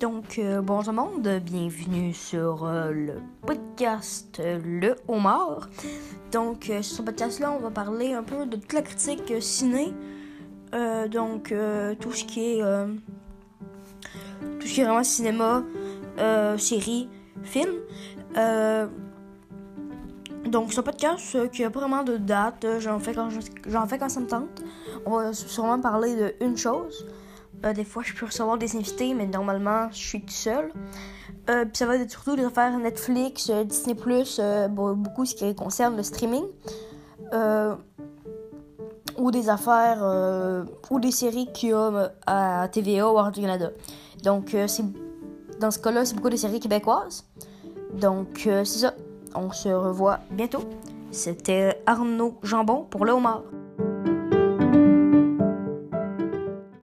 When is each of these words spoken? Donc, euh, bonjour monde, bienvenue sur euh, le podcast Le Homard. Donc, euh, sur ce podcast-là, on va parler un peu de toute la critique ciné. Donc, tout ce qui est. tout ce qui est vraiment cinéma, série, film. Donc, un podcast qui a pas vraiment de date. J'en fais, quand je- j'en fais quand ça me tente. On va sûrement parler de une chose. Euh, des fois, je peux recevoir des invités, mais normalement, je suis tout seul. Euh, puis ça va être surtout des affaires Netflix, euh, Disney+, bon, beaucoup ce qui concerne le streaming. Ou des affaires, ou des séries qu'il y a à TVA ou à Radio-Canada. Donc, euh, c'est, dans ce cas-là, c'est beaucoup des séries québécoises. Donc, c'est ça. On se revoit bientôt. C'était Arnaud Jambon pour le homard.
Donc, 0.00 0.38
euh, 0.38 0.60
bonjour 0.60 0.92
monde, 0.92 1.26
bienvenue 1.42 2.12
sur 2.12 2.64
euh, 2.64 2.90
le 2.90 3.14
podcast 3.46 4.40
Le 4.44 4.94
Homard. 5.08 5.68
Donc, 6.32 6.68
euh, 6.68 6.82
sur 6.82 6.98
ce 6.98 7.02
podcast-là, 7.02 7.52
on 7.52 7.60
va 7.60 7.70
parler 7.70 8.12
un 8.12 8.22
peu 8.22 8.44
de 8.44 8.56
toute 8.56 8.72
la 8.74 8.82
critique 8.82 9.32
ciné. 9.40 9.92
Donc, 11.10 11.54
tout 12.00 12.12
ce 12.12 12.24
qui 12.24 12.58
est. 12.58 12.62
tout 14.60 14.66
ce 14.66 14.74
qui 14.74 14.80
est 14.82 14.84
vraiment 14.84 15.02
cinéma, 15.04 15.62
série, 16.58 17.08
film. 17.44 17.70
Donc, 20.44 20.76
un 20.76 20.82
podcast 20.82 21.50
qui 21.50 21.64
a 21.64 21.70
pas 21.70 21.80
vraiment 21.80 22.02
de 22.02 22.18
date. 22.18 22.66
J'en 22.80 22.98
fais, 22.98 23.14
quand 23.14 23.30
je- 23.30 23.40
j'en 23.68 23.86
fais 23.86 23.96
quand 23.98 24.10
ça 24.10 24.20
me 24.20 24.26
tente. 24.26 24.62
On 25.06 25.12
va 25.12 25.32
sûrement 25.32 25.80
parler 25.80 26.14
de 26.14 26.34
une 26.44 26.58
chose. 26.58 27.06
Euh, 27.64 27.72
des 27.72 27.84
fois, 27.84 28.02
je 28.04 28.12
peux 28.14 28.26
recevoir 28.26 28.58
des 28.58 28.76
invités, 28.76 29.14
mais 29.14 29.26
normalement, 29.26 29.88
je 29.90 29.98
suis 29.98 30.20
tout 30.20 30.32
seul. 30.32 30.70
Euh, 31.48 31.64
puis 31.64 31.76
ça 31.76 31.86
va 31.86 31.96
être 31.96 32.10
surtout 32.10 32.36
des 32.36 32.44
affaires 32.44 32.76
Netflix, 32.78 33.50
euh, 33.50 33.64
Disney+, 33.64 33.94
bon, 33.94 34.94
beaucoup 34.94 35.24
ce 35.24 35.34
qui 35.34 35.54
concerne 35.54 35.96
le 35.96 36.02
streaming. 36.02 36.44
Ou 39.18 39.30
des 39.30 39.48
affaires, 39.48 40.66
ou 40.90 41.00
des 41.00 41.10
séries 41.10 41.50
qu'il 41.54 41.70
y 41.70 41.72
a 41.72 42.12
à 42.26 42.68
TVA 42.68 43.10
ou 43.10 43.18
à 43.18 43.22
Radio-Canada. 43.22 43.70
Donc, 44.22 44.54
euh, 44.54 44.66
c'est, 44.66 44.84
dans 45.58 45.70
ce 45.70 45.78
cas-là, 45.78 46.04
c'est 46.04 46.14
beaucoup 46.14 46.28
des 46.28 46.36
séries 46.36 46.60
québécoises. 46.60 47.24
Donc, 47.94 48.28
c'est 48.42 48.64
ça. 48.64 48.94
On 49.34 49.50
se 49.52 49.68
revoit 49.68 50.20
bientôt. 50.30 50.64
C'était 51.10 51.82
Arnaud 51.86 52.34
Jambon 52.42 52.86
pour 52.90 53.04
le 53.04 53.12
homard. 53.12 53.42